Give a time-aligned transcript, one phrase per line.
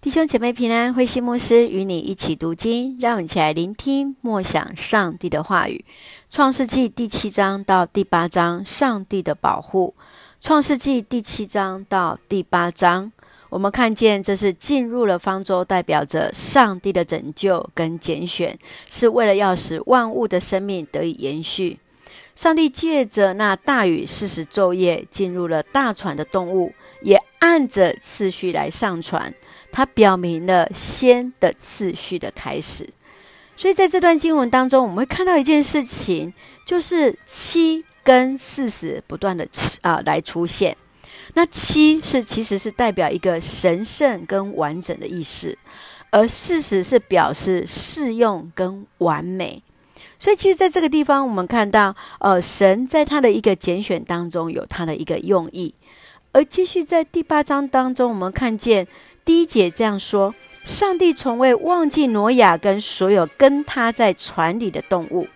[0.00, 5.84] 弟兄姐妹平安，灰心牧师与你一起读经，让我们一起来聆听默想上帝的话语。
[6.30, 9.96] 创世纪第七章到第八章，上帝的保护。
[10.40, 13.10] 创世纪第七章到第八章，
[13.50, 18.56] 我们看见这是进入了方舟，代表着上帝的拯救跟拣选，
[18.86, 21.80] 是为了要使万物的生命得以延续。
[22.36, 26.72] 上帝借着那大雨施时昼夜，进入了大船的动物，
[27.02, 29.34] 也按着次序来上传。
[29.70, 32.88] 它表明了先的次序的开始。
[33.56, 36.32] 所以在这段经文当中，我们会看到一件事情，
[36.64, 39.46] 就是七跟四十不断的
[39.82, 40.76] 啊、来出现。
[41.34, 45.56] 那七是其实是代表一个神圣跟完整的意思，
[46.10, 49.62] 而四十是表示适用跟完美。
[50.18, 55.74] 所以，其实，在这个地方，我们看到，呃，神在他的一个拣选当中有他的一个用意。
[56.38, 58.86] 而继续在第八章当中，我们看见
[59.24, 60.32] 第一节这样说：
[60.64, 65.26] 上帝从未忘记挪亚跟所有跟他在船里的动物。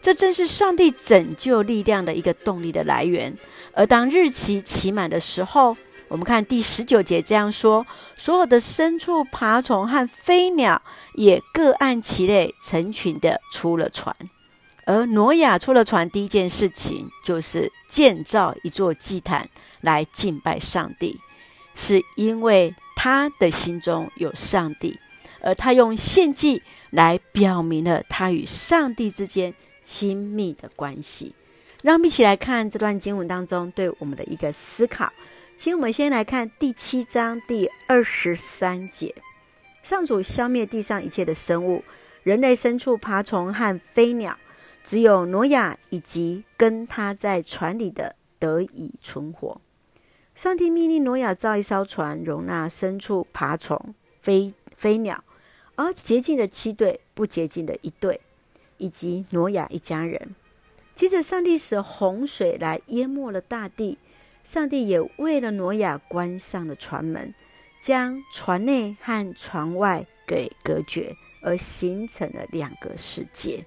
[0.00, 3.36] 这正是上帝拯救力量的一个动力的来源。
[3.72, 7.84] 而当日期期满的时候，我们看第十九节这样说：
[8.16, 10.80] 所有的牲畜、爬虫和飞鸟
[11.14, 14.14] 也各按其类，成群的出了船。
[14.84, 19.48] 而挪亚出了船，第一件事情就是建造一座祭坛
[19.80, 21.20] 来敬拜上帝，
[21.74, 24.98] 是因为他的心中有上帝，
[25.40, 31.34] 而他用献祭来表明了他与上帝之间亲密的关系。
[31.82, 35.12] 让我们一起来看这段经文当中对我们的一个思考。
[35.54, 39.14] 请我们先来看第七章第二十三节：
[39.82, 41.84] 上主消灭地上一切的生物，
[42.22, 44.36] 人类、牲畜、爬虫和飞鸟。
[44.82, 49.60] 只有挪亚以及跟他在船里的得以存活。
[50.34, 55.22] 上帝命令挪亚造一艘船，容纳牲畜、爬虫、飞飞鸟，
[55.76, 58.20] 而洁净的七对，不洁净的一对，
[58.78, 60.34] 以及挪亚一家人。
[60.94, 63.98] 接着，上帝使洪水来淹没了大地。
[64.42, 67.32] 上帝也为了挪亚关上了船门，
[67.80, 73.64] 将船内和船外给隔绝，而形成了两个世界。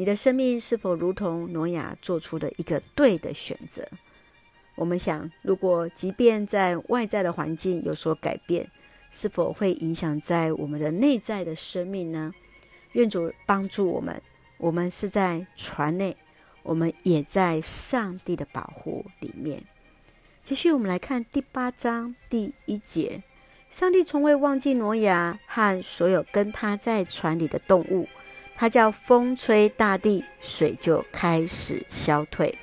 [0.00, 3.86] 你的生命是否如同挪亚做出的一个对的选择？
[4.74, 8.70] 我们想，如果即便在外在的环境有所改变，
[9.10, 12.32] 是否会影响在我们的内在的生命呢？
[12.92, 14.22] 愿主帮助我们。
[14.56, 16.16] 我们是在船内，
[16.62, 19.62] 我们也在上帝的保护里面。
[20.42, 23.22] 继续，我们来看第八章第一节：
[23.68, 28.08] 上帝从未忘记挪亚和所有跟他在船里的动物。
[28.60, 32.58] 他叫风吹大地，水就开始消退。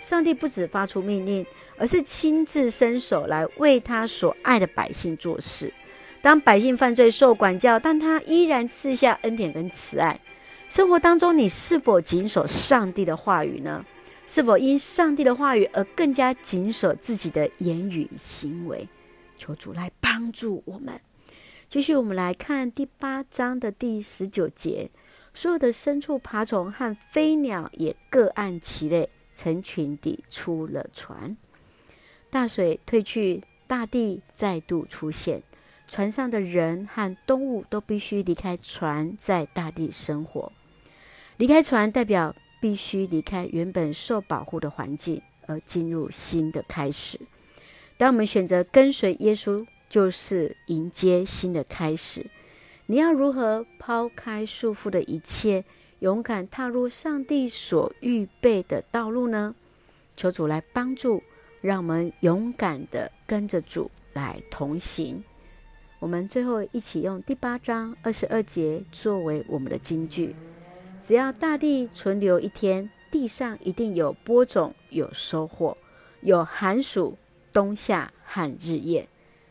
[0.00, 1.44] 上帝不止发出命令，
[1.76, 5.74] 而是亲自伸手来为他所爱的百姓做事。
[6.22, 10.20] 当百姓犯罪受管教，但他依然赐下恩典跟慈爱。
[10.68, 13.84] 生活当中，你是否谨守上帝的话语呢？
[14.26, 18.88] 是否因上帝的话语而更加谨守自己的言语行为？
[19.36, 21.00] 求主来帮助我们。
[21.68, 24.88] 继续，我们来看第八章的第十九节。
[25.36, 31.36] 所有的牲畜、爬虫和飞鸟也各按其类，成群地出了船。
[32.30, 35.42] 大水退去，大地再度出现。
[35.86, 40.50] 船上的人和动物都必须离开船，在大地生活。
[41.36, 47.20] 离开船代表必须离开原本受保护的环境，而进入新的开始。
[47.98, 52.24] 当我们选择跟随耶稣，就是迎接新的开始。
[52.88, 55.64] 你要如何抛开束缚的一切，
[55.98, 59.56] 勇敢踏入上帝所预备的道路呢？
[60.16, 61.20] 求主来帮助，
[61.60, 65.24] 让我们勇敢地跟着主来同行。
[65.98, 70.36] 我们最后一起用第八章二十二节作为我们的金句：
[71.02, 75.76] 只要大地存留一天，地上一定有播种，有收获，
[76.20, 77.18] 有寒暑、
[77.52, 79.08] 冬夏和日夜。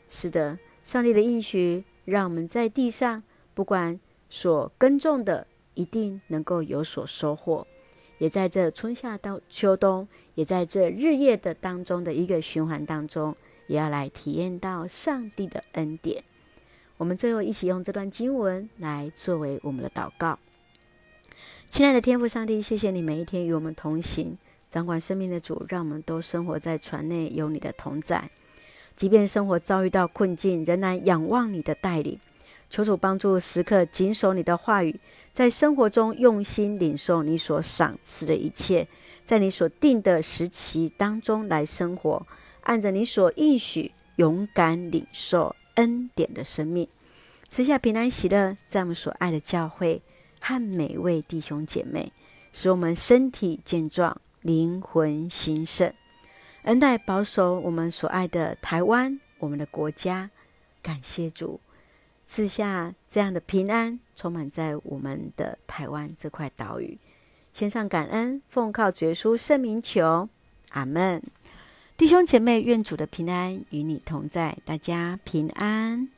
[0.07, 1.84] 是的，上帝的应许。
[2.05, 3.23] 让我们在地上，
[3.53, 3.99] 不管
[4.29, 7.66] 所耕种的，一定能够有所收获；
[8.19, 13.35] 也在这春夏到秋冬，也在这日夜的当中的一个循环当中，
[13.67, 16.23] 也要来体验到上帝的恩典。
[16.97, 20.40] 我们最后一起用这段经文来作为我们的祷告。
[21.67, 24.37] 亲爱的天父上帝，谢谢你每一天与我们同行，
[24.69, 28.29] 掌管生命的主，让我们都生活在船内，有你的同在。
[28.96, 32.20] 即便生活遭遇到困境，仍然仰望你的带领。
[32.70, 35.00] 求主帮助，时刻谨守你的话语，
[35.32, 38.88] 在生活中用心领受你所赏赐的一切，
[39.24, 42.26] 在你所定的时期当中来生活，
[42.62, 46.88] 按着你所应许，勇敢领受，恩典的生命，
[47.48, 50.02] 赐下平安喜乐，在我们所爱的教会
[50.41, 52.12] 和每位弟兄姐妹，
[52.52, 55.94] 使我们身体健壮，灵魂兴盛，
[56.66, 60.32] 恩待保守我们所爱的台湾，我们的国家。
[60.82, 61.59] 感谢主
[62.26, 66.97] 赐下这样的平安，充满在我们的台湾这块岛屿。
[67.53, 70.28] 献上感恩，奉靠绝书圣名求，
[70.72, 71.22] 阿门。
[71.96, 76.09] 弟兄姐妹，愿主的平安与你同在，大家平安。